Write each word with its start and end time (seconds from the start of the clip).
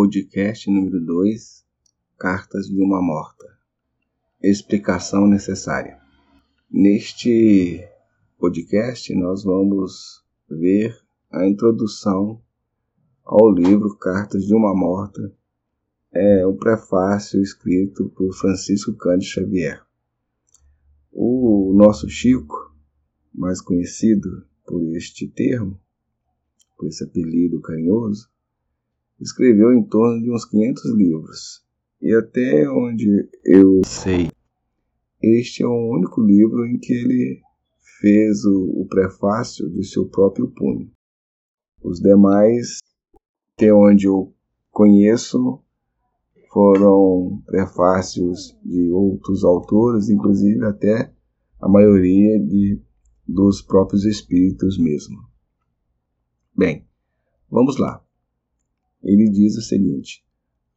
Podcast 0.00 0.70
número 0.70 1.04
2 1.04 1.66
Cartas 2.16 2.68
de 2.68 2.80
uma 2.80 3.02
Morta 3.02 3.58
Explicação 4.40 5.26
necessária. 5.26 5.98
Neste 6.70 7.84
podcast, 8.38 9.12
nós 9.16 9.42
vamos 9.42 10.24
ver 10.48 10.96
a 11.32 11.48
introdução 11.48 12.40
ao 13.24 13.50
livro 13.50 13.98
Cartas 13.98 14.44
de 14.44 14.54
uma 14.54 14.72
Morta, 14.72 15.36
é 16.12 16.46
um 16.46 16.56
prefácio 16.56 17.42
escrito 17.42 18.08
por 18.10 18.32
Francisco 18.32 18.94
Cândido 18.94 19.32
Xavier. 19.32 19.84
O 21.10 21.72
nosso 21.74 22.08
Chico, 22.08 22.72
mais 23.34 23.60
conhecido 23.60 24.46
por 24.64 24.80
este 24.94 25.26
termo, 25.26 25.76
por 26.76 26.86
esse 26.86 27.02
apelido 27.02 27.60
carinhoso, 27.60 28.30
escreveu 29.20 29.72
em 29.72 29.82
torno 29.82 30.22
de 30.22 30.30
uns 30.30 30.44
500 30.44 30.94
livros. 30.94 31.64
E 32.00 32.14
até 32.14 32.68
onde 32.70 33.28
eu 33.44 33.80
sei, 33.84 34.30
este 35.22 35.62
é 35.62 35.66
o 35.66 35.92
único 35.94 36.22
livro 36.22 36.64
em 36.66 36.78
que 36.78 36.92
ele 36.92 37.40
fez 38.00 38.44
o, 38.44 38.82
o 38.82 38.86
prefácio 38.88 39.68
de 39.70 39.84
seu 39.84 40.06
próprio 40.06 40.48
punho. 40.48 40.90
Os 41.82 42.00
demais, 42.00 42.78
até 43.54 43.72
onde 43.72 44.06
eu 44.06 44.32
conheço, 44.70 45.60
foram 46.52 47.42
prefácios 47.46 48.56
de 48.64 48.90
outros 48.90 49.44
autores, 49.44 50.08
inclusive 50.08 50.64
até 50.64 51.12
a 51.60 51.68
maioria 51.68 52.38
de, 52.38 52.80
dos 53.26 53.60
próprios 53.60 54.04
espíritos 54.04 54.78
mesmo. 54.78 55.18
Bem, 56.56 56.86
vamos 57.50 57.76
lá. 57.78 58.07
Ele 59.02 59.30
diz 59.30 59.56
o 59.56 59.62
seguinte: 59.62 60.24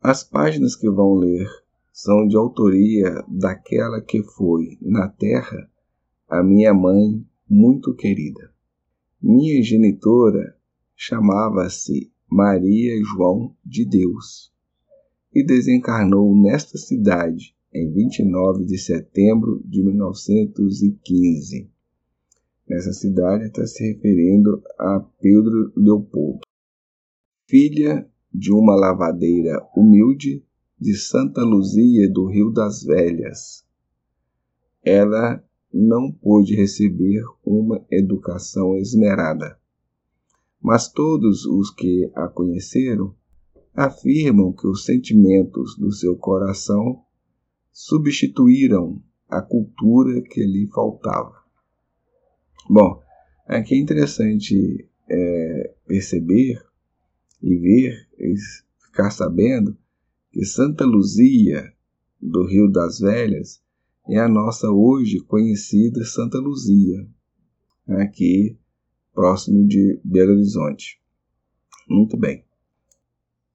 As 0.01 0.23
páginas 0.23 0.75
que 0.75 0.89
vão 0.89 1.15
ler 1.15 1.47
são 1.91 2.27
de 2.27 2.35
autoria 2.35 3.23
daquela 3.27 4.01
que 4.01 4.23
foi, 4.23 4.77
na 4.81 5.07
terra, 5.07 5.69
a 6.27 6.41
minha 6.41 6.73
mãe 6.73 7.25
muito 7.49 7.93
querida. 7.93 8.51
Minha 9.21 9.61
genitora 9.61 10.55
chamava-se 10.95 12.11
Maria 12.29 12.93
João 13.03 13.55
de 13.65 13.85
Deus 13.85 14.51
e 15.33 15.43
desencarnou 15.43 16.35
nesta 16.35 16.77
cidade 16.77 17.55
em 17.73 17.91
29 17.91 18.65
de 18.65 18.77
setembro 18.77 19.61
de 19.65 19.83
1915. 19.83 21.69
Nessa 22.67 22.93
cidade 22.93 23.45
está 23.45 23.65
se 23.65 23.83
referindo 23.93 24.63
a 24.79 24.99
Pedro 25.19 25.73
Leopoldo, 25.75 26.41
filha 27.51 28.09
de 28.33 28.49
uma 28.49 28.73
lavadeira 28.77 29.61
humilde 29.75 30.41
de 30.79 30.95
Santa 30.95 31.43
Luzia 31.43 32.09
do 32.09 32.25
Rio 32.27 32.49
das 32.49 32.81
Velhas. 32.81 33.65
Ela 34.81 35.43
não 35.71 36.09
pôde 36.09 36.55
receber 36.55 37.21
uma 37.45 37.85
educação 37.91 38.77
esmerada. 38.77 39.59
Mas 40.61 40.87
todos 40.87 41.45
os 41.45 41.69
que 41.71 42.09
a 42.15 42.29
conheceram 42.29 43.13
afirmam 43.73 44.53
que 44.53 44.67
os 44.67 44.85
sentimentos 44.85 45.77
do 45.77 45.91
seu 45.91 46.15
coração 46.15 47.03
substituíram 47.73 49.01
a 49.27 49.41
cultura 49.41 50.21
que 50.21 50.41
lhe 50.45 50.67
faltava. 50.67 51.35
Bom, 52.69 53.01
aqui 53.45 53.75
é 53.75 53.77
interessante 53.77 54.87
é, 55.09 55.73
perceber 55.85 56.70
e 57.41 57.55
ver 57.57 58.07
e 58.17 58.35
ficar 58.85 59.11
sabendo 59.11 59.77
que 60.31 60.45
Santa 60.45 60.85
Luzia 60.85 61.73
do 62.21 62.45
Rio 62.45 62.71
das 62.71 62.99
Velhas 62.99 63.61
é 64.07 64.17
a 64.17 64.27
nossa 64.27 64.69
hoje 64.69 65.19
conhecida 65.19 66.03
Santa 66.03 66.37
Luzia, 66.37 67.07
aqui 67.87 68.57
próximo 69.13 69.67
de 69.67 69.99
Belo 70.03 70.33
Horizonte. 70.33 70.99
Muito 71.87 72.17
bem. 72.17 72.43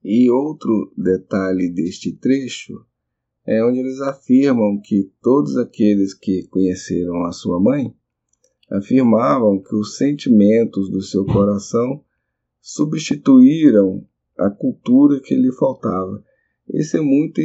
E 0.03 0.29
outro 0.29 0.93
detalhe 0.95 1.69
deste 1.69 2.11
trecho 2.13 2.85
é 3.45 3.63
onde 3.63 3.79
eles 3.79 3.99
afirmam 4.01 4.79
que 4.79 5.11
todos 5.21 5.57
aqueles 5.57 6.13
que 6.13 6.47
conheceram 6.47 7.25
a 7.25 7.31
sua 7.31 7.59
mãe 7.59 7.93
afirmavam 8.69 9.61
que 9.61 9.75
os 9.75 9.97
sentimentos 9.97 10.89
do 10.89 11.01
seu 11.01 11.25
coração 11.25 12.03
substituíram 12.67 14.05
a 14.37 14.49
cultura 14.49 15.21
que 15.21 15.33
lhe 15.33 15.53
faltava. 15.53 16.21
Isso 16.73 16.97
é 16.97 17.01
muito 17.01 17.39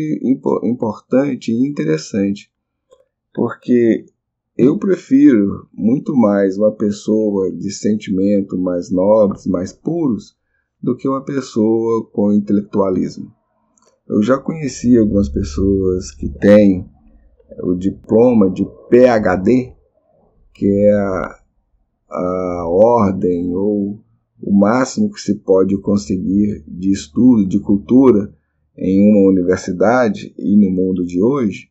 importante 0.64 1.52
e 1.52 1.68
interessante, 1.68 2.50
porque 3.32 4.04
eu 4.58 4.76
prefiro 4.80 5.68
muito 5.72 6.12
mais 6.16 6.58
uma 6.58 6.72
pessoa 6.72 7.52
de 7.52 7.70
sentimento 7.70 8.58
mais 8.58 8.90
nobres, 8.90 9.46
mais 9.46 9.72
puros, 9.72 10.36
do 10.82 10.96
que 10.96 11.06
uma 11.06 11.24
pessoa 11.24 12.04
com 12.10 12.32
intelectualismo. 12.32 13.32
Eu 14.08 14.24
já 14.24 14.36
conheci 14.38 14.98
algumas 14.98 15.28
pessoas 15.28 16.10
que 16.10 16.28
têm 16.28 16.84
o 17.62 17.76
diploma 17.76 18.50
de 18.50 18.64
PhD, 18.90 19.72
que 20.52 20.66
é 20.66 20.92
a, 20.94 21.38
a 22.10 22.66
ordem 22.68 23.54
ou 23.54 24.00
o 24.42 24.52
máximo 24.52 25.10
que 25.10 25.20
se 25.20 25.36
pode 25.36 25.78
conseguir 25.80 26.64
de 26.66 26.90
estudo, 26.90 27.46
de 27.46 27.60
cultura 27.60 28.34
em 28.76 29.00
uma 29.00 29.30
universidade 29.30 30.34
e 30.36 30.56
no 30.56 30.70
mundo 30.70 31.04
de 31.06 31.22
hoje, 31.22 31.70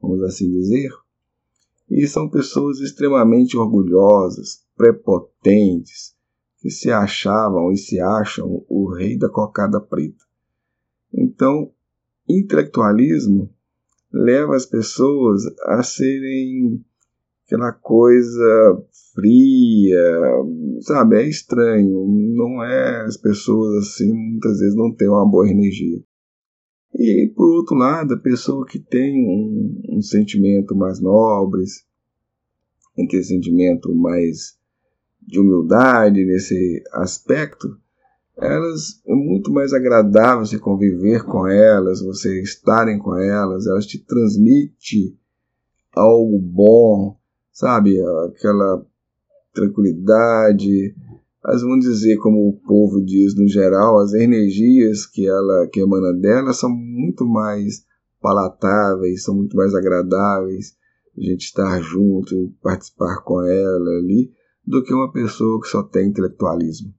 vamos 0.00 0.22
assim 0.22 0.48
dizer, 0.50 0.90
e 1.90 2.06
são 2.06 2.28
pessoas 2.28 2.78
extremamente 2.78 3.56
orgulhosas, 3.56 4.64
prepotentes, 4.76 6.14
que 6.60 6.70
se 6.70 6.90
achavam 6.90 7.72
e 7.72 7.76
se 7.76 7.98
acham 7.98 8.64
o 8.68 8.94
rei 8.94 9.18
da 9.18 9.28
cocada 9.28 9.80
preta. 9.80 10.24
Então, 11.12 11.72
intelectualismo 12.28 13.52
leva 14.12 14.54
as 14.54 14.66
pessoas 14.66 15.42
a 15.64 15.82
serem 15.82 16.84
aquela 17.50 17.72
coisa 17.72 18.80
fria, 19.12 20.20
sabe? 20.82 21.16
É 21.16 21.28
estranho. 21.28 22.06
Não 22.08 22.62
é 22.62 23.02
as 23.02 23.16
pessoas 23.16 23.84
assim, 23.84 24.12
muitas 24.12 24.60
vezes 24.60 24.76
não 24.76 24.94
têm 24.94 25.08
uma 25.08 25.28
boa 25.28 25.48
energia. 25.48 26.00
E 26.94 27.32
por 27.34 27.48
outro 27.56 27.76
lado, 27.76 28.14
a 28.14 28.18
pessoa 28.18 28.64
que 28.64 28.78
tem 28.78 29.26
um, 29.26 29.96
um 29.96 30.02
sentimento 30.02 30.76
mais 30.76 31.00
nobre, 31.00 31.64
aquele 32.98 33.24
sentimento 33.24 33.92
mais 33.94 34.58
de 35.20 35.40
humildade 35.40 36.24
nesse 36.24 36.82
aspecto, 36.92 37.76
elas 38.36 39.02
é 39.06 39.14
muito 39.14 39.52
mais 39.52 39.72
agradável 39.72 40.46
você 40.46 40.58
conviver 40.58 41.24
com 41.24 41.46
elas, 41.46 42.00
você 42.00 42.40
estarem 42.42 42.98
com 42.98 43.14
elas, 43.16 43.66
elas 43.66 43.86
te 43.86 43.98
transmitem 43.98 45.18
algo 45.94 46.38
bom, 46.38 47.19
sabe? 47.60 48.00
Aquela 48.26 48.84
tranquilidade. 49.52 50.94
Mas 51.44 51.62
vamos 51.62 51.84
dizer, 51.84 52.16
como 52.18 52.48
o 52.48 52.60
povo 52.66 53.04
diz 53.04 53.34
no 53.36 53.46
geral, 53.46 53.98
as 53.98 54.14
energias 54.14 55.06
que 55.06 55.28
ela 55.28 55.68
que 55.70 55.80
emana 55.80 56.12
dela 56.12 56.52
são 56.52 56.70
muito 56.70 57.26
mais 57.26 57.84
palatáveis, 58.20 59.22
são 59.22 59.34
muito 59.34 59.56
mais 59.56 59.74
agradáveis 59.74 60.74
a 61.16 61.22
gente 61.22 61.44
estar 61.44 61.80
junto 61.82 62.52
participar 62.62 63.22
com 63.22 63.42
ela 63.42 63.90
ali, 63.98 64.32
do 64.64 64.82
que 64.82 64.94
uma 64.94 65.12
pessoa 65.12 65.60
que 65.60 65.68
só 65.68 65.82
tem 65.82 66.08
intelectualismo. 66.08 66.94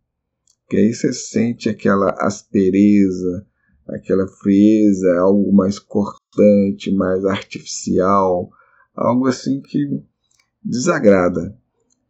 Que 0.69 0.77
aí 0.77 0.93
você 0.93 1.13
sente 1.13 1.69
aquela 1.69 2.11
aspereza, 2.19 3.45
aquela 3.87 4.27
frieza, 4.27 5.19
algo 5.19 5.51
mais 5.53 5.79
cortante, 5.79 6.93
mais 6.93 7.25
artificial, 7.25 8.49
algo 8.95 9.27
assim 9.27 9.61
que 9.61 10.03
desagrada. 10.63 11.55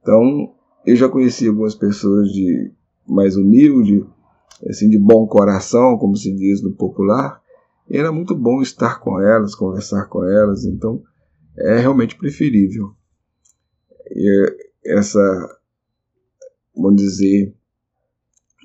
Então, 0.01 0.53
eu 0.85 0.95
já 0.95 1.07
conheci 1.07 1.47
algumas 1.47 1.75
pessoas 1.75 2.29
de 2.31 2.71
mais 3.07 3.35
humilde, 3.35 4.05
assim, 4.67 4.89
de 4.89 4.97
bom 4.97 5.27
coração, 5.27 5.97
como 5.97 6.15
se 6.15 6.33
diz 6.35 6.61
no 6.61 6.71
popular, 6.73 7.41
e 7.89 7.97
era 7.97 8.11
muito 8.11 8.35
bom 8.35 8.61
estar 8.61 8.99
com 8.99 9.19
elas, 9.19 9.55
conversar 9.55 10.05
com 10.05 10.23
elas, 10.23 10.65
então 10.65 11.03
é 11.57 11.77
realmente 11.77 12.17
preferível. 12.17 12.91
E 14.09 14.55
essa, 14.85 15.19
vamos 16.75 17.01
dizer, 17.01 17.53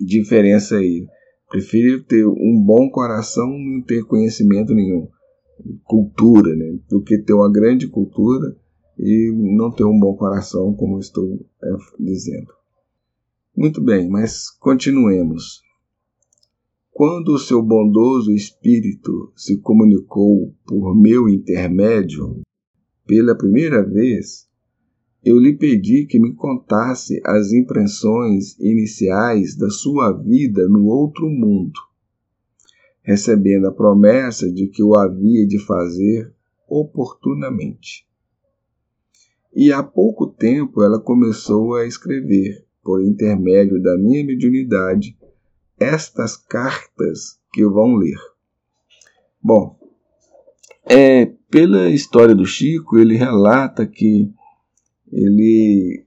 diferença 0.05 0.77
aí. 0.77 1.07
Prefiro 1.49 2.03
ter 2.03 2.27
um 2.27 2.63
bom 2.65 2.91
coração 2.91 3.49
e 3.49 3.77
não 3.77 3.83
ter 3.85 4.05
conhecimento 4.05 4.75
nenhum, 4.75 5.09
cultura, 5.85 6.55
né? 6.55 6.79
do 6.89 7.03
que 7.03 7.19
ter 7.19 7.33
uma 7.33 7.51
grande 7.51 7.87
cultura 7.87 8.57
e 8.99 9.31
não 9.33 9.71
ter 9.71 9.85
um 9.85 9.99
bom 9.99 10.15
coração, 10.17 10.75
como 10.75 10.99
estou 10.99 11.45
é, 11.63 11.69
dizendo. 11.99 12.53
Muito 13.57 13.81
bem, 13.81 14.09
mas 14.09 14.51
continuemos. 14.51 15.63
quando 16.93 17.35
o 17.35 17.39
seu 17.39 17.63
bondoso 17.63 18.33
espírito 18.33 19.31
se 19.37 19.59
comunicou 19.59 20.55
por 20.67 20.95
meu 20.95 21.29
intermédio, 21.29 22.41
pela 23.07 23.37
primeira 23.37 23.83
vez, 23.83 24.49
eu 25.23 25.39
lhe 25.39 25.55
pedi 25.57 26.07
que 26.07 26.19
me 26.19 26.33
contasse 26.35 27.21
as 27.25 27.53
impressões 27.53 28.59
iniciais 28.59 29.57
da 29.57 29.69
sua 29.69 30.11
vida 30.13 30.69
no 30.69 30.87
outro 30.87 31.29
mundo, 31.29 31.79
recebendo 33.03 33.67
a 33.67 33.73
promessa 33.73 34.51
de 34.51 34.67
que 34.69 34.83
o 34.83 34.97
havia 34.97 35.47
de 35.47 35.59
fazer 35.59 36.33
oportunamente. 36.69 38.07
E 39.57 39.73
há 39.73 39.83
pouco 39.83 40.27
tempo 40.27 40.83
ela 40.83 41.01
começou 41.01 41.77
a 41.77 41.87
escrever, 41.87 42.67
por 42.85 43.03
intermédio 43.03 43.83
da 43.83 43.97
minha 43.97 44.23
mediunidade, 44.23 45.17
estas 45.81 46.37
cartas 46.37 47.39
que 47.55 47.65
vão 47.65 47.95
ler. 47.95 48.19
Bom, 49.43 49.79
é, 50.85 51.33
pela 51.51 51.89
história 51.89 52.35
do 52.35 52.45
Chico, 52.45 52.99
ele 52.99 53.17
relata 53.17 53.87
que 53.87 54.31
ele 55.11 56.05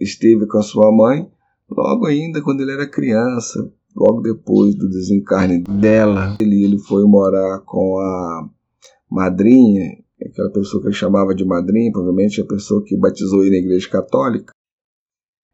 esteve 0.00 0.44
com 0.48 0.58
a 0.58 0.62
sua 0.62 0.90
mãe 0.90 1.30
logo 1.70 2.06
ainda 2.06 2.42
quando 2.42 2.60
ele 2.62 2.72
era 2.72 2.90
criança, 2.90 3.72
logo 3.94 4.20
depois 4.20 4.74
do 4.74 4.88
desencarne 4.88 5.60
dela. 5.62 6.36
Ele, 6.40 6.64
ele 6.64 6.78
foi 6.80 7.06
morar 7.06 7.60
com 7.60 7.98
a 8.00 8.50
madrinha, 9.08 10.03
aquela 10.22 10.50
pessoa 10.50 10.82
que 10.82 10.88
ele 10.88 10.94
chamava 10.94 11.34
de 11.34 11.44
madrinha, 11.44 11.92
provavelmente 11.92 12.40
a 12.40 12.46
pessoa 12.46 12.82
que 12.84 12.96
batizou 12.96 13.42
ele 13.42 13.58
na 13.60 13.66
igreja 13.66 13.88
católica. 13.88 14.52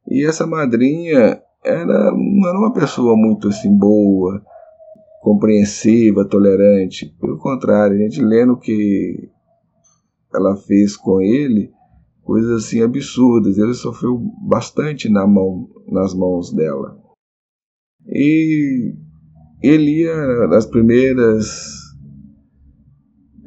E 0.08 0.26
essa 0.26 0.46
madrinha 0.46 1.42
era, 1.64 2.10
não 2.12 2.48
era 2.48 2.58
uma 2.58 2.72
pessoa 2.72 3.16
muito 3.16 3.48
assim 3.48 3.76
boa, 3.76 4.42
compreensiva, 5.20 6.26
tolerante. 6.26 7.14
Pelo 7.20 7.38
contrário, 7.38 7.96
a 7.96 8.00
gente 8.00 8.22
lendo 8.22 8.58
que 8.58 9.30
ela 10.34 10.56
fez 10.56 10.96
com 10.96 11.20
ele, 11.20 11.70
coisas 12.22 12.64
assim 12.64 12.82
absurdas. 12.82 13.58
Ele 13.58 13.74
sofreu 13.74 14.18
bastante 14.46 15.08
na 15.08 15.26
mão, 15.26 15.68
nas 15.88 16.14
mãos 16.14 16.52
dela. 16.52 16.98
E 18.06 18.94
ele 19.62 20.02
ia 20.02 20.46
nas 20.48 20.66
primeiras 20.66 21.79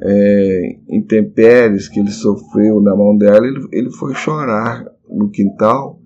é, 0.04 0.76
intempéries 0.88 1.88
que 1.88 1.98
ele 1.98 2.10
sofreu 2.10 2.80
na 2.80 2.94
mão 2.94 3.16
dela, 3.16 3.46
ele, 3.46 3.66
ele 3.72 3.90
foi 3.90 4.14
chorar 4.14 4.84
no 5.08 5.30
quintal, 5.30 5.98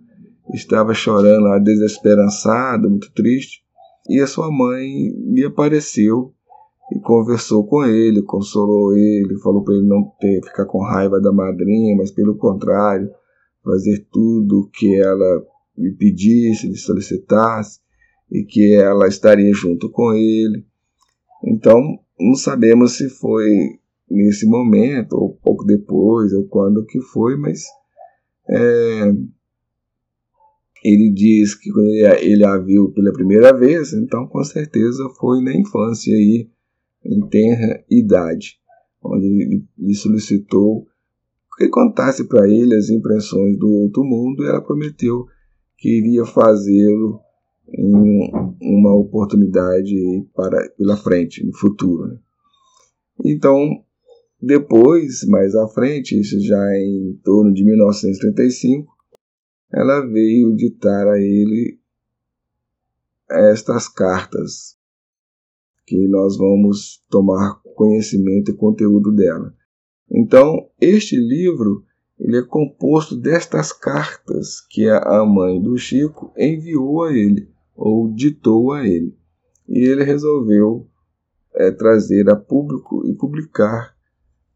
estava 0.54 0.94
chorando 0.94 1.44
lá, 1.44 1.58
desesperançado, 1.58 2.88
muito 2.88 3.12
triste, 3.12 3.62
e 4.08 4.20
a 4.20 4.26
sua 4.26 4.50
mãe 4.52 4.86
lhe 5.32 5.44
apareceu 5.44 6.32
e 6.92 7.00
conversou 7.00 7.66
com 7.66 7.84
ele, 7.84 8.22
consolou 8.22 8.96
ele, 8.96 9.38
falou 9.40 9.64
para 9.64 9.74
ele 9.74 9.86
não 9.86 10.04
ter, 10.20 10.42
ficar 10.44 10.64
com 10.64 10.80
raiva 10.80 11.20
da 11.20 11.32
madrinha, 11.32 11.96
mas 11.96 12.12
pelo 12.12 12.36
contrário, 12.36 13.10
fazer 13.64 14.06
tudo 14.12 14.60
o 14.60 14.70
que 14.70 14.94
ela 14.94 15.44
lhe 15.76 15.90
pedisse, 15.90 16.68
lhe 16.68 16.76
solicitasse, 16.76 17.80
e 18.30 18.44
que 18.44 18.74
ela 18.74 19.08
estaria 19.08 19.52
junto 19.52 19.90
com 19.90 20.12
ele. 20.12 20.64
Então, 21.44 21.80
não 22.18 22.34
sabemos 22.34 22.96
se 22.96 23.08
foi 23.08 23.78
nesse 24.10 24.46
momento, 24.46 25.14
ou 25.14 25.38
pouco 25.42 25.64
depois, 25.64 26.32
ou 26.32 26.44
quando 26.46 26.84
que 26.84 27.00
foi, 27.00 27.36
mas 27.36 27.64
é, 28.48 29.12
ele 30.84 31.10
diz 31.10 31.54
que 31.54 31.70
quando 31.70 31.88
ele, 31.88 32.32
ele, 32.32 32.44
a 32.44 32.58
viu 32.58 32.90
pela 32.92 33.12
primeira 33.12 33.56
vez, 33.56 33.92
então 33.92 34.26
com 34.26 34.42
certeza 34.44 35.08
foi 35.18 35.42
na 35.42 35.54
infância 35.54 36.14
aí, 36.14 36.48
em 37.04 37.26
tenra 37.28 37.84
idade, 37.90 38.58
onde 39.02 39.26
ele 39.26 39.64
lhe 39.78 39.94
solicitou 39.94 40.86
que 41.58 41.68
contasse 41.68 42.24
para 42.24 42.48
ele 42.48 42.74
as 42.76 42.88
impressões 42.88 43.58
do 43.58 43.68
outro 43.68 44.04
mundo 44.04 44.44
e 44.44 44.48
ela 44.48 44.62
prometeu 44.62 45.26
que 45.76 45.98
iria 45.98 46.24
fazê-lo 46.24 47.20
em 47.68 48.30
uma 48.62 48.94
oportunidade 48.94 49.94
para 50.34 50.70
pela 50.70 50.96
frente, 50.96 51.44
no 51.44 51.52
futuro. 51.52 52.06
Né? 52.06 52.18
Então, 53.24 53.84
depois, 54.40 55.24
mais 55.26 55.54
à 55.54 55.66
frente, 55.68 56.18
isso 56.18 56.40
já 56.40 56.76
em 56.76 57.18
torno 57.24 57.52
de 57.52 57.64
1935, 57.64 58.86
ela 59.72 60.00
veio 60.06 60.54
ditar 60.54 61.08
a 61.08 61.18
ele 61.18 61.80
estas 63.28 63.88
cartas 63.88 64.78
que 65.84 66.06
nós 66.06 66.36
vamos 66.36 67.02
tomar 67.10 67.60
conhecimento 67.74 68.50
e 68.50 68.56
conteúdo 68.56 69.12
dela. 69.12 69.54
Então, 70.10 70.70
este 70.80 71.16
livro 71.16 71.84
ele 72.18 72.38
é 72.38 72.42
composto 72.42 73.16
destas 73.16 73.72
cartas 73.72 74.60
que 74.70 74.88
a 74.88 75.24
mãe 75.24 75.60
do 75.60 75.76
Chico 75.76 76.32
enviou 76.36 77.04
a 77.04 77.12
ele 77.12 77.48
ou 77.74 78.12
ditou 78.12 78.72
a 78.72 78.86
ele. 78.86 79.16
E 79.68 79.78
ele 79.78 80.02
resolveu 80.02 80.88
é, 81.54 81.70
trazer 81.70 82.28
a 82.30 82.36
público 82.36 83.06
e 83.06 83.14
publicar 83.14 83.97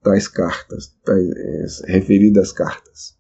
tais 0.02 0.26
cartas, 0.26 0.94
tais, 1.04 1.82
é, 1.82 1.92
referidas 1.92 2.52
cartas. 2.52 3.16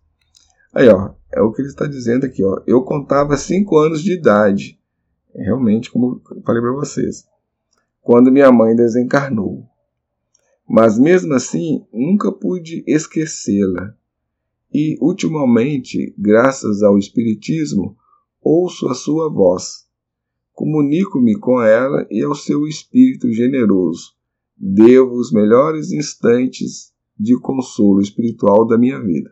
Aí, 0.74 0.88
ó, 0.88 1.14
é 1.32 1.40
o 1.40 1.52
que 1.52 1.62
ele 1.62 1.68
está 1.68 1.86
dizendo 1.86 2.26
aqui, 2.26 2.42
ó. 2.42 2.60
Eu 2.66 2.82
contava 2.82 3.36
cinco 3.36 3.78
anos 3.78 4.02
de 4.02 4.12
idade, 4.12 4.78
realmente, 5.34 5.90
como 5.90 6.20
eu 6.30 6.42
falei 6.42 6.60
para 6.60 6.72
vocês, 6.72 7.26
quando 8.00 8.32
minha 8.32 8.50
mãe 8.50 8.74
desencarnou. 8.74 9.66
Mas 10.68 10.98
mesmo 10.98 11.34
assim, 11.34 11.86
nunca 11.92 12.32
pude 12.32 12.82
esquecê-la. 12.86 13.94
E, 14.72 14.96
ultimamente, 15.00 16.14
graças 16.16 16.82
ao 16.82 16.98
Espiritismo, 16.98 17.96
ouço 18.40 18.88
a 18.88 18.94
sua 18.94 19.28
voz. 19.28 19.86
Comunico-me 20.54 21.38
com 21.38 21.60
ela 21.60 22.06
e 22.10 22.22
ao 22.22 22.34
seu 22.34 22.66
espírito 22.66 23.30
generoso 23.32 24.14
devo 24.56 25.14
os 25.14 25.32
melhores 25.32 25.92
instantes 25.92 26.92
de 27.18 27.38
consolo 27.40 28.00
espiritual 28.00 28.66
da 28.66 28.78
minha 28.78 29.00
vida. 29.00 29.30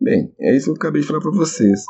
Bem, 0.00 0.34
é 0.40 0.56
isso 0.56 0.66
que 0.66 0.70
eu 0.70 0.76
acabei 0.76 1.00
de 1.00 1.06
falar 1.06 1.20
para 1.20 1.30
vocês. 1.30 1.84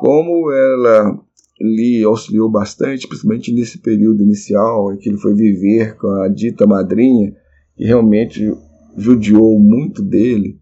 Como 0.00 0.52
ela 0.52 1.18
lhe 1.60 2.04
auxiliou 2.04 2.50
bastante, 2.50 3.08
principalmente 3.08 3.52
nesse 3.52 3.78
período 3.78 4.22
inicial 4.22 4.92
em 4.92 4.98
que 4.98 5.08
ele 5.08 5.18
foi 5.18 5.34
viver 5.34 5.96
com 5.96 6.08
a 6.08 6.28
dita 6.28 6.66
madrinha, 6.66 7.34
que 7.74 7.84
realmente 7.84 8.52
judiou 8.96 9.58
muito 9.58 10.02
dele. 10.02 10.60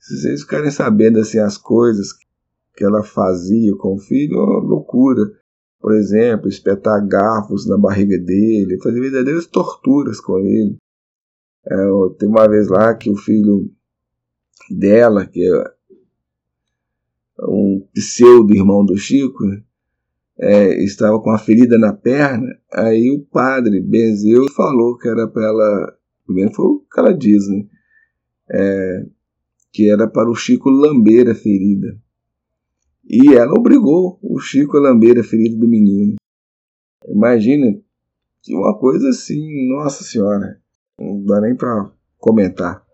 Se 0.00 0.20
vocês 0.20 0.40
ficarem 0.42 0.70
sabendo 0.70 1.18
assim 1.18 1.38
as 1.38 1.56
coisas 1.58 2.08
que 2.74 2.84
ela 2.84 3.02
fazia 3.02 3.76
com 3.76 3.94
o 3.94 3.98
filho, 3.98 4.38
é 4.38 4.42
uma 4.42 4.60
loucura 4.60 5.22
por 5.80 5.94
exemplo, 5.94 6.48
espetar 6.48 7.06
garfos 7.06 7.66
na 7.66 7.78
barriga 7.78 8.18
dele, 8.18 8.80
fazer 8.82 9.00
verdadeiras 9.00 9.46
torturas 9.46 10.20
com 10.20 10.38
ele. 10.38 10.76
É, 11.66 11.76
tem 12.18 12.28
uma 12.28 12.48
vez 12.48 12.68
lá 12.68 12.94
que 12.94 13.10
o 13.10 13.16
filho 13.16 13.70
dela, 14.70 15.26
que 15.26 15.42
é 15.44 15.64
um 17.46 17.86
pseudo-irmão 17.94 18.84
do 18.84 18.96
Chico, 18.96 19.44
é, 20.38 20.82
estava 20.82 21.20
com 21.20 21.30
uma 21.30 21.38
ferida 21.38 21.78
na 21.78 21.92
perna, 21.92 22.46
aí 22.72 23.10
o 23.10 23.24
padre 23.24 23.80
benzeu 23.80 24.44
e 24.44 24.52
falou 24.52 24.96
que 24.96 25.08
era 25.08 25.26
para 25.26 25.46
ela, 25.46 25.98
primeiro 26.24 26.54
foi 26.54 26.64
o 26.64 26.80
que 26.80 27.00
ela 27.00 27.12
diz, 27.12 27.48
né? 27.48 27.66
É, 28.50 29.06
que 29.72 29.90
era 29.90 30.08
para 30.08 30.30
o 30.30 30.34
Chico 30.34 30.70
lamber 30.70 31.28
a 31.28 31.34
ferida. 31.34 31.98
E 33.08 33.34
ela 33.34 33.54
obrigou 33.58 34.18
o 34.22 34.38
Chico 34.38 34.76
a 34.76 34.80
lamber 34.80 35.18
a 35.18 35.24
ferida 35.24 35.56
do 35.56 35.66
menino. 35.66 36.16
Imagina, 37.06 37.80
uma 38.50 38.78
coisa 38.78 39.08
assim, 39.08 39.66
nossa 39.70 40.04
senhora, 40.04 40.60
não 41.00 41.24
dá 41.24 41.40
nem 41.40 41.56
para 41.56 41.90
comentar. 42.18 42.84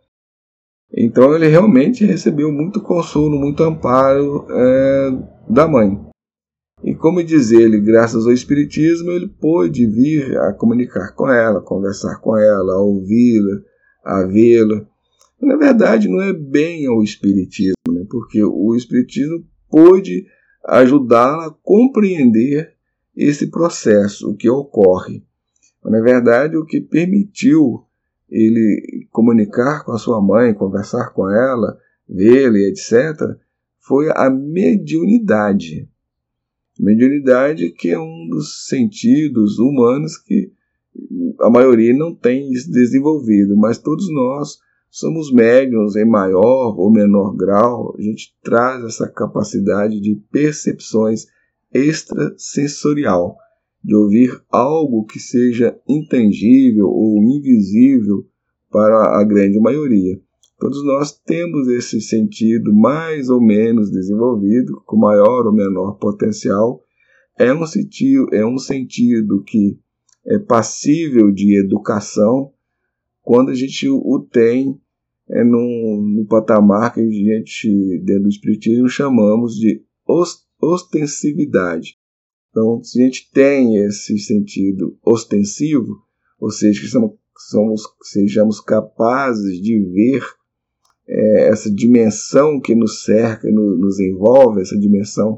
Então 0.97 1.35
ele 1.35 1.49
realmente 1.49 2.05
recebeu 2.05 2.53
muito 2.53 2.81
consolo, 2.81 3.37
muito 3.37 3.65
amparo 3.65 4.47
é, 4.49 5.11
da 5.51 5.67
mãe. 5.67 6.01
E 6.85 6.95
como 6.95 7.25
diz 7.25 7.51
ele, 7.51 7.81
graças 7.81 8.25
ao 8.25 8.33
Espiritismo, 8.33 9.11
ele 9.11 9.27
pôde 9.27 9.85
vir 9.87 10.39
a 10.39 10.53
comunicar 10.53 11.13
com 11.15 11.29
ela, 11.29 11.61
conversar 11.61 12.21
com 12.21 12.37
ela, 12.37 12.79
ouvi-la, 12.79 13.61
a 14.05 14.23
vê-la. 14.27 14.87
Na 15.41 15.57
verdade, 15.57 16.09
não 16.09 16.23
é 16.23 16.33
bem 16.33 16.87
ao 16.87 17.03
Espiritismo, 17.03 17.75
né? 17.89 18.07
porque 18.09 18.45
o 18.45 18.77
Espiritismo 18.77 19.45
pôde 19.75 20.29
ajudá-la 20.65 21.49
a 21.49 21.51
compreender 21.51 22.75
esse 23.17 23.49
processo, 23.49 24.31
o 24.31 24.37
que 24.37 24.49
ocorre. 24.49 25.25
Na 25.85 26.01
verdade, 26.01 26.57
o 26.57 26.65
que 26.65 26.81
permitiu 26.81 27.85
ele 28.31 29.09
comunicar 29.11 29.85
com 29.85 29.91
a 29.91 29.99
sua 29.99 30.23
mãe, 30.23 30.55
conversar 30.55 31.13
com 31.13 31.29
ela, 31.29 31.77
vê-la, 32.09 32.59
etc., 32.59 33.37
foi 33.81 34.11
a 34.15 34.31
mediunidade. 34.31 35.89
Mediunidade 36.79 37.71
que 37.71 37.91
é 37.91 37.99
um 37.99 38.29
dos 38.31 38.69
sentidos 38.69 39.59
humanos 39.59 40.17
que 40.17 40.53
a 41.41 41.51
maioria 41.51 41.93
não 41.93 42.15
tem 42.15 42.49
desenvolvido, 42.49 43.57
mas 43.57 43.79
todos 43.79 44.07
nós 44.13 44.61
somos 44.95 45.33
médiums 45.33 45.97
em 45.97 46.05
maior 46.05 46.79
ou 46.79 46.89
menor 46.89 47.35
grau, 47.35 47.97
a 47.99 48.01
gente 48.01 48.33
traz 48.45 48.85
essa 48.85 49.09
capacidade 49.09 50.01
de 50.01 50.15
percepções 50.31 51.27
extrasensorial, 51.73 53.37
de 53.83 53.93
ouvir 53.93 54.41
algo 54.49 55.05
que 55.05 55.19
seja 55.19 55.77
intangível 55.89 56.87
ou 56.87 57.21
invisível 57.25 58.25
para 58.71 59.19
a 59.19 59.25
grande 59.25 59.59
maioria. 59.59 60.17
Todos 60.61 60.85
nós 60.85 61.11
temos 61.11 61.67
esse 61.67 62.01
sentido 62.01 62.73
mais 62.73 63.29
ou 63.29 63.41
menos 63.41 63.91
desenvolvido, 63.91 64.81
com 64.87 64.97
maior 64.97 65.45
ou 65.45 65.53
menor 65.53 65.99
potencial. 65.99 66.81
É 67.37 67.53
um 67.53 67.67
sentido, 67.67 68.29
é 68.33 68.47
um 68.47 68.59
sentido 68.59 69.43
que 69.43 69.77
é 70.25 70.39
passível 70.39 71.33
de 71.33 71.59
educação 71.59 72.53
quando 73.25 73.51
a 73.51 73.55
gente 73.55 73.89
o 73.89 74.21
tem 74.31 74.81
é 75.31 75.43
no 75.43 76.27
patamar 76.29 76.93
que 76.93 77.01
a 77.01 77.11
gente, 77.11 78.03
dentro 78.05 78.25
do 78.25 78.29
Espiritismo, 78.29 78.89
chamamos 78.89 79.55
de 79.55 79.83
ostensividade. 80.61 81.97
Então, 82.51 82.83
se 82.83 83.01
a 83.01 83.05
gente 83.05 83.31
tem 83.33 83.77
esse 83.79 84.19
sentido 84.19 84.97
ostensivo, 85.05 85.99
ou 86.39 86.51
seja, 86.51 86.81
que 86.81 86.87
somos, 86.87 87.13
somos 87.37 87.83
sejamos 88.03 88.61
capazes 88.61 89.61
de 89.61 89.81
ver 89.93 90.23
é, 91.09 91.49
essa 91.49 91.71
dimensão 91.71 92.61
que 92.61 92.75
nos 92.75 93.03
cerca, 93.05 93.51
no, 93.51 93.77
nos 93.77 93.99
envolve, 93.99 94.61
essa 94.61 94.79
dimensão 94.79 95.37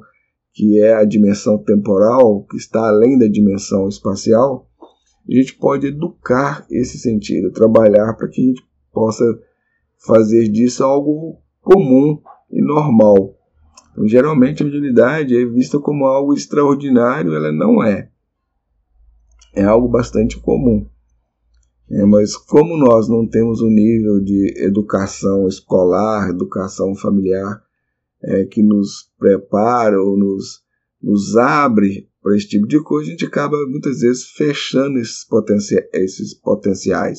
que 0.52 0.80
é 0.80 0.94
a 0.94 1.04
dimensão 1.04 1.58
temporal, 1.58 2.44
que 2.44 2.56
está 2.56 2.88
além 2.88 3.18
da 3.18 3.26
dimensão 3.26 3.88
espacial, 3.88 4.66
a 5.28 5.34
gente 5.34 5.54
pode 5.54 5.88
educar 5.88 6.66
esse 6.70 6.98
sentido, 6.98 7.52
trabalhar 7.52 8.14
para 8.14 8.28
que 8.28 8.40
a 8.40 8.44
gente 8.44 8.62
possa 8.92 9.24
fazer 9.98 10.48
disso 10.48 10.84
algo 10.84 11.38
comum 11.60 12.20
e 12.50 12.60
normal. 12.62 13.36
Então, 13.92 14.06
geralmente 14.06 14.62
a 14.62 14.66
mediunidade 14.66 15.36
é 15.36 15.44
vista 15.44 15.78
como 15.78 16.04
algo 16.04 16.34
extraordinário, 16.34 17.34
ela 17.34 17.50
não 17.50 17.82
é. 17.82 18.10
É 19.54 19.64
algo 19.64 19.88
bastante 19.88 20.38
comum. 20.38 20.86
É, 21.88 22.04
mas 22.04 22.36
como 22.36 22.76
nós 22.76 23.08
não 23.08 23.26
temos 23.26 23.60
o 23.60 23.66
um 23.66 23.70
nível 23.70 24.20
de 24.20 24.54
educação 24.58 25.46
escolar, 25.46 26.28
educação 26.28 26.94
familiar, 26.94 27.62
é, 28.22 28.44
que 28.44 28.62
nos 28.62 29.10
prepara 29.18 30.00
ou 30.00 30.16
nos, 30.16 30.62
nos 31.00 31.36
abre 31.36 32.08
para 32.20 32.36
esse 32.36 32.48
tipo 32.48 32.66
de 32.66 32.82
coisa, 32.82 33.08
a 33.08 33.10
gente 33.12 33.24
acaba 33.24 33.56
muitas 33.68 34.00
vezes 34.00 34.24
fechando 34.30 34.98
esses, 34.98 35.24
potencia 35.24 35.88
esses 35.92 36.34
potenciais. 36.34 37.18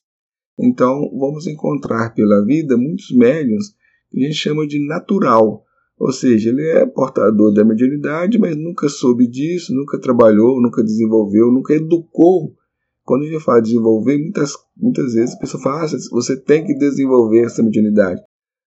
Então, 0.59 1.09
vamos 1.17 1.45
encontrar 1.45 2.13
pela 2.13 2.43
vida 2.43 2.75
muitos 2.75 3.11
médiums 3.11 3.75
que 4.09 4.19
a 4.19 4.23
gente 4.27 4.35
chama 4.35 4.65
de 4.65 4.85
natural. 4.85 5.63
Ou 5.99 6.11
seja, 6.11 6.49
ele 6.49 6.67
é 6.69 6.85
portador 6.85 7.53
da 7.53 7.63
mediunidade, 7.63 8.37
mas 8.37 8.55
nunca 8.55 8.87
soube 8.87 9.27
disso, 9.27 9.73
nunca 9.73 9.99
trabalhou, 9.99 10.61
nunca 10.61 10.83
desenvolveu, 10.83 11.51
nunca 11.51 11.73
educou. 11.73 12.53
Quando 13.03 13.23
a 13.23 13.27
gente 13.27 13.43
fala 13.43 13.61
de 13.61 13.69
desenvolver, 13.69 14.17
muitas, 14.17 14.53
muitas 14.75 15.13
vezes 15.13 15.35
a 15.35 15.39
pessoa 15.39 15.63
fala, 15.63 15.85
ah, 15.85 15.87
você 16.11 16.35
tem 16.35 16.65
que 16.65 16.75
desenvolver 16.75 17.45
essa 17.45 17.63
mediunidade. 17.63 18.21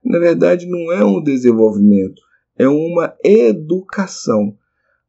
Na 0.04 0.20
verdade, 0.20 0.66
não 0.66 0.92
é 0.92 1.04
um 1.04 1.22
desenvolvimento, 1.22 2.22
é 2.58 2.68
uma 2.68 3.14
educação. 3.24 4.56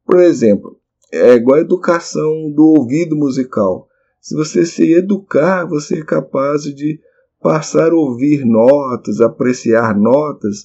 Por 0.05 0.21
exemplo, 0.21 0.81
é 1.13 1.35
igual 1.35 1.59
a 1.59 1.61
educação 1.61 2.51
do 2.51 2.75
ouvido 2.79 3.17
musical. 3.17 3.87
Se 4.21 4.35
você 4.35 4.65
se 4.65 4.93
educar, 4.93 5.67
você 5.67 6.01
é 6.01 6.05
capaz 6.05 6.63
de 6.63 7.01
passar 7.41 7.93
a 7.93 7.97
ouvir 7.97 8.45
notas, 8.45 9.21
apreciar 9.21 9.97
notas 9.97 10.65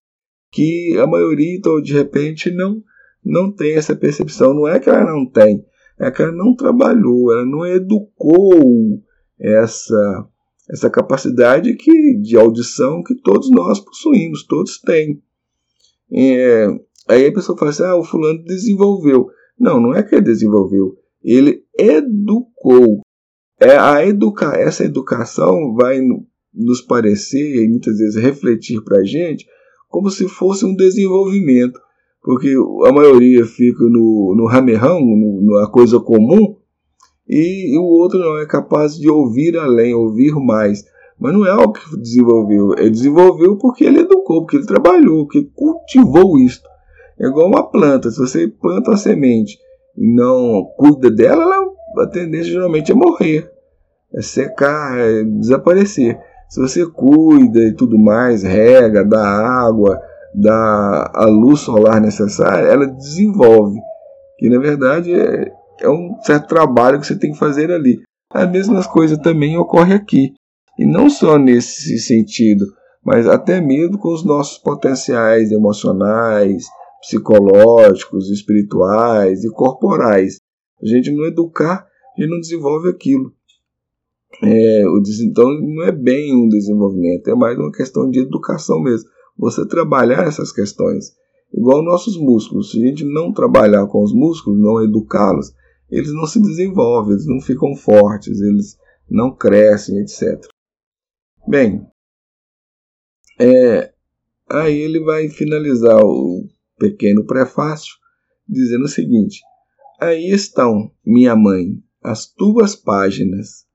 que 0.52 0.98
a 1.00 1.08
maioria, 1.08 1.56
então, 1.58 1.82
de 1.82 1.94
repente, 1.94 2.52
não, 2.52 2.82
não 3.24 3.52
tem 3.52 3.76
essa 3.76 3.96
percepção. 3.96 4.54
Não 4.54 4.68
é 4.68 4.80
que 4.80 4.90
ela 4.90 5.06
não 5.12 5.26
tem, 5.26 5.66
é 6.00 6.12
que 6.12 6.22
ela 6.22 6.32
não 6.32 6.56
trabalhou, 6.56 7.32
ela 7.32 7.46
não 7.46 7.66
educou 7.66 9.02
essa, 9.40 10.28
essa 10.70 10.90
capacidade 10.90 11.74
que, 11.76 12.18
de 12.20 12.38
audição 12.38 13.04
que 13.04 13.16
todos 13.16 13.50
nós 13.52 13.80
possuímos, 13.80 14.46
todos 14.46 14.80
têm. 14.80 15.22
É, 16.12 16.68
aí 17.10 17.28
a 17.28 17.34
pessoa 17.34 17.58
fala 17.58 17.72
assim: 17.72 17.84
ah, 17.84 17.96
o 17.96 18.04
fulano 18.04 18.44
desenvolveu. 18.44 19.28
Não, 19.60 19.80
não 19.80 19.94
é 19.94 20.04
que 20.04 20.16
ele 20.16 20.24
desenvolveu, 20.24 20.98
ele 21.24 21.64
educou. 21.78 23.02
É 23.64 23.78
a 23.78 24.06
educa 24.06 24.58
essa 24.58 24.84
educação 24.84 25.74
vai 25.74 26.00
nos 26.54 26.82
parecer 26.82 27.64
e 27.64 27.70
muitas 27.70 27.98
vezes 27.98 28.22
refletir 28.22 28.84
para 28.84 28.98
a 28.98 29.04
gente 29.06 29.48
como 29.88 30.10
se 30.10 30.28
fosse 30.28 30.66
um 30.66 30.76
desenvolvimento, 30.76 31.80
porque 32.22 32.54
a 32.88 32.92
maioria 32.92 33.46
fica 33.46 33.84
no, 33.86 34.34
no 34.36 34.48
ramerrão, 34.48 35.00
na 35.42 35.68
coisa 35.68 36.00
comum, 36.00 36.58
e, 37.30 37.74
e, 37.74 37.78
o 37.78 37.84
outro 37.84 38.20
não 38.20 38.38
é 38.38 38.46
capaz 38.46 38.98
de 38.98 39.10
ouvir 39.10 39.56
além, 39.56 39.94
ouvir 39.94 40.34
mais. 40.34 40.84
Mas 41.18 41.32
não 41.32 41.46
é 41.46 41.52
algo 41.52 41.72
que 41.72 41.98
desenvolveu, 41.98 42.74
ele 42.78 42.90
desenvolveu 42.90 43.56
porque 43.58 43.86
ele 43.86 44.00
educou, 44.00 44.42
porque 44.42 44.58
ele 44.58 44.66
trabalhou, 44.66 45.26
porque 45.26 45.48
cultivou 45.56 46.38
isso. 46.40 46.62
É 47.18 47.28
igual 47.28 47.48
uma 47.48 47.64
planta, 47.64 48.12
se 48.12 48.18
você 48.18 48.48
planta 48.48 48.92
uma 48.92 48.98
semente 48.98 49.58
e 49.96 50.14
não 50.14 50.66
cuida 50.76 51.10
dela, 51.10 51.44
ela, 51.44 52.04
a 52.04 52.08
tendência 52.08 52.52
geralmente 52.52 52.92
é 52.92 52.96
morrer 52.96 53.53
é 54.16 54.22
secar, 54.22 54.98
é 54.98 55.24
desaparecer. 55.24 56.20
Se 56.50 56.62
você 56.62 56.86
cuida 56.86 57.60
e 57.60 57.74
tudo 57.74 57.98
mais, 57.98 58.44
rega, 58.44 59.04
dá 59.04 59.26
água, 59.26 60.00
dá 60.36 61.12
a 61.14 61.26
luz 61.26 61.62
solar 61.62 62.00
necessária, 62.00 62.68
ela 62.68 62.88
desenvolve. 62.88 63.80
Que 64.38 64.50
na 64.50 64.60
verdade 64.60 65.14
é, 65.14 65.52
é 65.82 65.90
um 65.90 66.16
certo 66.22 66.48
trabalho 66.48 67.00
que 67.00 67.08
você 67.08 67.18
tem 67.18 67.32
que 67.32 67.40
fazer 67.40 67.72
ali. 67.72 68.02
A 68.32 68.46
mesma 68.46 68.84
coisa 68.84 69.18
também 69.18 69.58
ocorre 69.58 69.94
aqui. 69.94 70.34
E 70.78 70.86
não 70.86 71.10
só 71.10 71.38
nesse 71.38 72.00
sentido, 72.00 72.66
mas 73.04 73.28
até 73.28 73.62
mesmo 73.62 73.98
com 73.98 74.12
os 74.12 74.24
nossos 74.24 74.58
potenciais 74.58 75.52
emocionais, 75.52 76.66
psicológicos, 77.02 78.30
espirituais 78.32 79.44
e 79.44 79.52
corporais. 79.52 80.38
A 80.82 80.88
gente 80.88 81.12
não 81.12 81.26
educar, 81.26 81.86
gente 82.18 82.30
não 82.30 82.40
desenvolve 82.40 82.90
aquilo. 82.90 83.32
É, 84.42 84.88
o, 84.88 85.02
então 85.22 85.48
não 85.62 85.84
é 85.84 85.92
bem 85.92 86.36
um 86.36 86.48
desenvolvimento, 86.48 87.30
é 87.30 87.36
mais 87.36 87.58
uma 87.58 87.72
questão 87.72 88.10
de 88.10 88.20
educação 88.20 88.82
mesmo. 88.82 89.10
Você 89.38 89.66
trabalhar 89.68 90.26
essas 90.28 90.52
questões. 90.52 91.14
Igual 91.54 91.84
nossos 91.84 92.18
músculos. 92.18 92.72
Se 92.72 92.82
a 92.82 92.88
gente 92.88 93.06
não 93.06 93.32
trabalhar 93.32 93.86
com 93.88 94.04
os 94.04 94.14
músculos, 94.14 94.60
não 94.60 94.84
educá-los, 94.84 95.54
eles 95.90 96.12
não 96.14 96.26
se 96.26 96.42
desenvolvem, 96.42 97.14
eles 97.14 97.28
não 97.28 97.40
ficam 97.40 97.76
fortes, 97.76 98.42
eles 98.42 98.78
não 99.10 99.36
crescem, 99.36 100.00
etc. 100.00 100.44
Bem, 101.48 101.86
é, 103.40 103.94
aí 104.50 104.76
ele 104.76 105.04
vai 105.04 105.30
finalizar 105.30 106.00
o 106.04 106.48
pequeno 106.80 107.26
prefácio 107.26 107.94
dizendo 108.48 108.86
o 108.86 108.90
seguinte: 108.90 109.42
Aí 110.00 110.32
estão, 110.32 110.92
minha 111.06 111.36
mãe, 111.36 111.82
as 112.02 112.26
tuas 112.26 112.76
páginas 112.76 113.66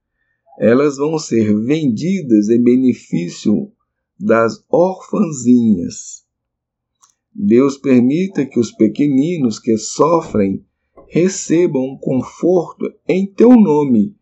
elas 0.59 0.97
vão 0.97 1.19
ser 1.19 1.55
vendidas 1.57 2.49
em 2.49 2.61
benefício 2.61 3.71
das 4.19 4.65
orfanzinhas. 4.69 6.25
Deus 7.33 7.79
permita 7.79 8.45
que 8.45 8.59
os 8.59 8.73
pequeninos 8.73 9.61
que 9.61 9.77
sofrem 9.79 10.65
recebam 11.07 11.97
conforto 12.01 12.93
em 13.07 13.25
teu 13.25 13.51
nome 13.51 14.17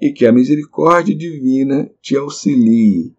e 0.00 0.12
que 0.12 0.26
a 0.26 0.32
misericórdia 0.32 1.14
divina 1.14 1.90
te 2.02 2.14
auxilie, 2.16 3.14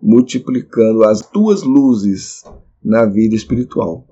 multiplicando 0.00 1.02
as 1.02 1.20
tuas 1.20 1.62
luzes 1.62 2.44
na 2.82 3.04
vida 3.04 3.34
espiritual. 3.34 4.06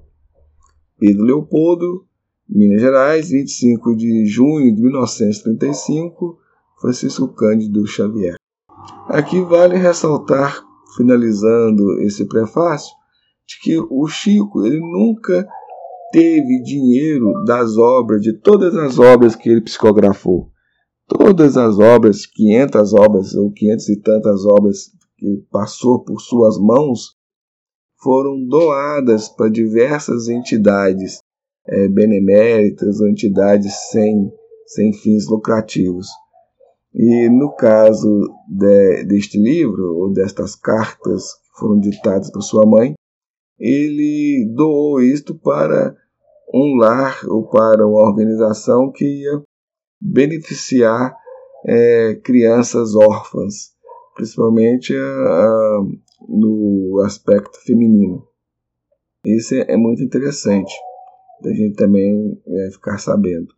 Pedro 0.98 1.24
Leopoldo, 1.24 2.04
Minas 2.48 2.80
Gerais, 2.80 3.30
25 3.30 3.94
de 3.96 4.26
junho 4.26 4.74
de 4.74 4.82
1935 4.82 6.38
Francisco 6.80 7.28
Cândido 7.28 7.86
Xavier. 7.86 8.36
Aqui 9.06 9.40
vale 9.42 9.76
ressaltar, 9.76 10.64
finalizando 10.96 12.00
esse 12.00 12.24
prefácio, 12.26 12.90
de 13.46 13.58
que 13.60 13.78
o 13.90 14.06
Chico 14.06 14.64
ele 14.64 14.80
nunca 14.80 15.46
teve 16.10 16.62
dinheiro 16.62 17.32
das 17.44 17.76
obras, 17.76 18.22
de 18.22 18.32
todas 18.32 18.74
as 18.76 18.98
obras 18.98 19.36
que 19.36 19.48
ele 19.48 19.60
psicografou. 19.60 20.50
Todas 21.06 21.56
as 21.56 21.78
obras, 21.78 22.24
500 22.24 22.94
obras 22.94 23.34
ou 23.34 23.52
500 23.52 23.88
e 23.88 24.00
tantas 24.00 24.46
obras 24.46 24.90
que 25.18 25.44
passou 25.50 26.02
por 26.02 26.20
suas 26.20 26.56
mãos, 26.58 27.16
foram 28.02 28.46
doadas 28.46 29.28
para 29.28 29.50
diversas 29.50 30.28
entidades 30.28 31.18
é, 31.66 31.88
beneméritas 31.88 33.00
ou 33.00 33.08
entidades 33.08 33.74
sem, 33.90 34.32
sem 34.66 34.92
fins 34.94 35.28
lucrativos. 35.28 36.08
E 36.92 37.28
no 37.28 37.54
caso 37.54 38.28
de, 38.48 39.04
deste 39.04 39.38
livro, 39.38 39.96
ou 39.96 40.12
destas 40.12 40.56
cartas 40.56 41.34
que 41.34 41.60
foram 41.60 41.78
ditadas 41.78 42.30
por 42.30 42.42
sua 42.42 42.66
mãe, 42.66 42.94
ele 43.58 44.50
doou 44.54 45.00
isto 45.00 45.34
para 45.38 45.96
um 46.52 46.76
lar 46.76 47.20
ou 47.26 47.48
para 47.48 47.86
uma 47.86 48.02
organização 48.02 48.90
que 48.90 49.04
ia 49.04 49.42
beneficiar 50.00 51.14
é, 51.66 52.14
crianças 52.24 52.94
órfãs, 52.94 53.72
principalmente 54.14 54.94
no 56.28 57.02
aspecto 57.04 57.60
feminino. 57.64 58.26
Isso 59.24 59.54
é, 59.54 59.66
é 59.68 59.76
muito 59.76 60.02
interessante 60.02 60.74
da 61.42 61.52
gente 61.52 61.76
também 61.76 62.40
é, 62.46 62.70
ficar 62.70 62.98
sabendo. 62.98 63.48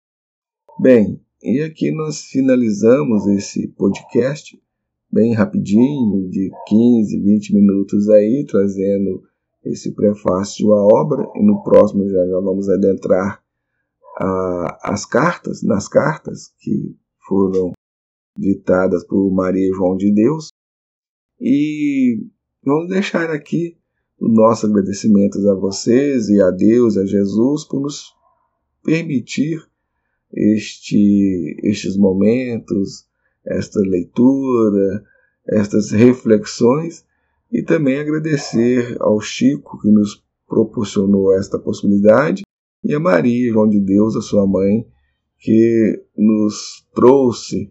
Bem, 0.80 1.20
e 1.42 1.60
aqui 1.60 1.90
nós 1.90 2.26
finalizamos 2.26 3.26
esse 3.26 3.66
podcast 3.68 4.56
bem 5.10 5.34
rapidinho, 5.34 6.28
de 6.30 6.50
15, 6.68 7.20
20 7.20 7.54
minutos 7.54 8.08
aí, 8.08 8.46
trazendo 8.48 9.22
esse 9.64 9.92
prefácio 9.92 10.72
à 10.72 10.86
obra, 10.86 11.28
e 11.34 11.44
no 11.44 11.62
próximo 11.62 12.08
já, 12.08 12.26
já 12.26 12.40
vamos 12.40 12.68
adentrar 12.68 13.42
a, 14.18 14.78
as 14.84 15.04
cartas, 15.04 15.62
nas 15.62 15.88
cartas 15.88 16.52
que 16.60 16.96
foram 17.26 17.72
ditadas 18.38 19.04
por 19.04 19.30
Maria 19.32 19.70
João 19.74 19.96
de 19.96 20.12
Deus. 20.12 20.48
E 21.40 22.24
vamos 22.64 22.88
deixar 22.88 23.30
aqui 23.30 23.76
o 24.18 24.28
nosso 24.28 24.66
agradecimento 24.66 25.38
a 25.48 25.54
vocês 25.54 26.28
e 26.28 26.40
a 26.40 26.50
Deus, 26.50 26.96
a 26.96 27.04
Jesus, 27.04 27.64
por 27.64 27.80
nos 27.80 28.14
permitir 28.82 29.60
este, 30.32 31.56
estes 31.62 31.96
momentos, 31.96 33.06
esta 33.44 33.80
leitura, 33.80 35.02
estas 35.48 35.90
reflexões 35.90 37.04
e 37.50 37.62
também 37.62 37.98
agradecer 37.98 38.96
ao 39.00 39.20
Chico 39.20 39.78
que 39.80 39.90
nos 39.90 40.24
proporcionou 40.46 41.34
esta 41.34 41.58
possibilidade 41.58 42.42
e 42.84 42.94
a 42.94 43.00
Maria, 43.00 43.52
João 43.52 43.68
de 43.68 43.80
Deus, 43.80 44.16
a 44.16 44.20
sua 44.20 44.46
mãe, 44.46 44.86
que 45.38 46.02
nos 46.16 46.86
trouxe 46.94 47.70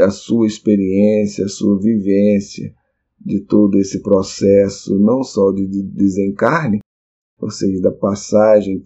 a 0.00 0.10
sua 0.10 0.46
experiência, 0.46 1.44
a 1.44 1.48
sua 1.48 1.78
vivência 1.78 2.74
de 3.20 3.40
todo 3.40 3.78
esse 3.78 4.02
processo, 4.02 4.98
não 4.98 5.22
só 5.22 5.52
de 5.52 5.66
desencarne, 5.82 6.80
ou 7.38 7.50
seja, 7.50 7.80
da 7.80 7.92
passagem 7.92 8.82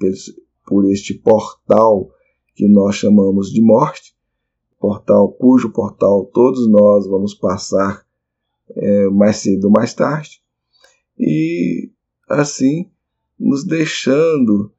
por 0.67 0.91
este 0.91 1.15
portal 1.15 2.11
que 2.59 2.67
nós 2.67 2.97
chamamos 2.97 3.53
de 3.53 3.63
morte, 3.63 4.17
portal 4.81 5.31
cujo 5.31 5.71
portal 5.71 6.25
todos 6.35 6.69
nós 6.69 7.07
vamos 7.07 7.33
passar 7.33 8.05
é, 8.75 9.09
mais 9.11 9.37
cedo 9.37 9.67
ou 9.67 9.71
mais 9.71 9.95
tarde, 9.95 10.43
e 11.17 11.89
assim 12.29 12.91
nos 13.39 13.65
deixando 13.65 14.73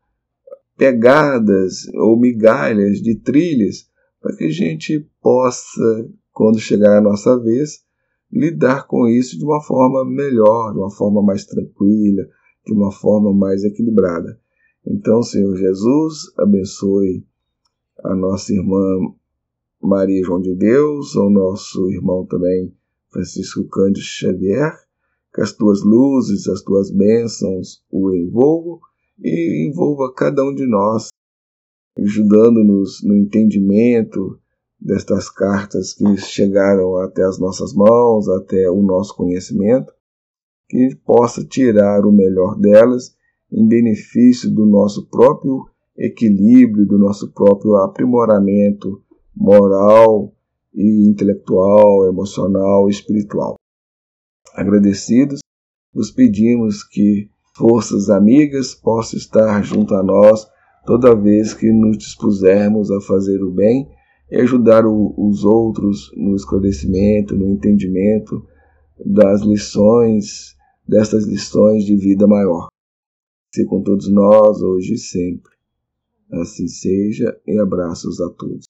pegadas 0.76 1.88
ou 1.94 2.20
migalhas 2.20 3.02
de 3.02 3.16
trilhas 3.16 3.90
para 4.22 4.36
que 4.36 4.44
a 4.44 4.52
gente 4.52 5.10
possa, 5.22 6.10
quando 6.34 6.60
chegar 6.60 6.98
a 6.98 7.02
nossa 7.02 7.40
vez, 7.40 7.86
lidar 8.30 8.88
com 8.88 9.08
isso 9.08 9.38
de 9.38 9.46
uma 9.46 9.62
forma 9.64 10.04
melhor, 10.04 10.74
de 10.74 10.80
uma 10.80 10.92
forma 10.92 11.24
mais 11.24 11.46
tranquila, 11.46 12.28
de 12.66 12.74
uma 12.74 12.92
forma 12.92 13.34
mais 13.34 13.64
equilibrada. 13.64 14.38
Então, 14.86 15.24
Senhor 15.24 15.56
Jesus, 15.56 16.34
abençoe 16.38 17.26
a 18.04 18.16
nossa 18.16 18.54
irmã 18.54 19.14
Maria 19.82 20.24
João 20.24 20.42
de 20.42 20.56
Deus, 20.56 21.16
o 21.16 21.30
nosso 21.30 21.90
irmão 21.90 22.26
também 22.26 22.74
Francisco 23.10 23.64
Cândido 23.68 24.02
Xavier, 24.02 24.74
que 25.34 25.42
as 25.42 25.54
tuas 25.54 25.84
luzes, 25.84 26.48
as 26.48 26.62
tuas 26.62 26.92
bênçãos 26.92 27.84
o 27.92 28.14
envolvam 28.14 28.80
e 29.22 29.68
envolva 29.68 30.14
cada 30.14 30.44
um 30.44 30.54
de 30.54 30.66
nós, 30.66 31.08
ajudando-nos 31.98 33.04
no 33.04 33.16
entendimento 33.16 34.40
destas 34.80 35.30
cartas 35.30 35.94
que 35.94 36.18
chegaram 36.18 36.98
até 36.98 37.24
as 37.24 37.38
nossas 37.38 37.74
mãos, 37.74 38.30
até 38.30 38.70
o 38.70 38.82
nosso 38.82 39.16
conhecimento, 39.16 39.94
que 40.70 40.96
possa 41.06 41.44
tirar 41.44 42.06
o 42.06 42.12
melhor 42.12 42.58
delas 42.58 43.16
em 43.52 43.68
benefício 43.68 44.50
do 44.50 44.66
nosso 44.66 45.08
próprio 45.08 45.66
equilíbrio, 46.00 46.88
do 46.88 46.98
nosso 46.98 47.32
próprio 47.34 47.76
aprimoramento 47.76 49.04
moral 49.36 50.34
e 50.74 51.10
intelectual, 51.10 52.06
emocional 52.08 52.88
e 52.88 52.92
espiritual. 52.92 53.56
Agradecidos, 54.56 55.40
vos 55.94 56.10
pedimos 56.10 56.84
que 56.84 57.30
forças 57.56 58.10
amigas 58.10 58.74
possam 58.74 59.20
estar 59.20 59.62
junto 59.62 59.94
a 59.94 60.02
nós 60.02 60.48
toda 60.86 61.16
vez 61.16 61.54
que 61.54 61.72
nos 61.72 61.98
dispusermos 61.98 62.90
a 62.90 63.02
fazer 63.02 63.44
o 63.44 63.52
bem 63.52 63.90
e 64.32 64.38
ajudar 64.38 64.86
o, 64.86 65.14
os 65.18 65.44
outros 65.44 66.12
no 66.16 66.36
esclarecimento, 66.36 67.36
no 67.36 67.48
entendimento 67.50 68.46
das 69.06 69.42
lições, 69.42 70.56
destas 70.88 71.26
lições 71.26 71.84
de 71.84 71.96
vida 71.96 72.26
maior. 72.28 72.68
Se 73.54 73.66
com 73.66 73.82
todos 73.82 74.10
nós, 74.12 74.62
hoje 74.62 74.94
e 74.94 74.98
sempre. 74.98 75.59
Assim 76.32 76.68
seja, 76.68 77.40
e 77.48 77.60
abraços 77.60 78.22
a 78.22 78.30
todos. 78.30 78.66